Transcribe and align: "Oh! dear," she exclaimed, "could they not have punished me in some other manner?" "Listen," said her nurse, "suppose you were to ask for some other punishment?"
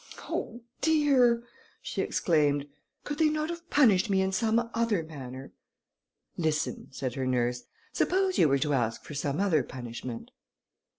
"Oh! 0.27 0.61
dear," 0.81 1.43
she 1.79 2.01
exclaimed, 2.01 2.65
"could 3.03 3.19
they 3.19 3.29
not 3.29 3.51
have 3.51 3.69
punished 3.69 4.09
me 4.09 4.19
in 4.23 4.31
some 4.31 4.71
other 4.73 5.03
manner?" 5.03 5.51
"Listen," 6.37 6.87
said 6.89 7.13
her 7.13 7.27
nurse, 7.27 7.65
"suppose 7.93 8.39
you 8.39 8.49
were 8.49 8.57
to 8.57 8.73
ask 8.73 9.03
for 9.03 9.13
some 9.13 9.39
other 9.39 9.61
punishment?" 9.61 10.31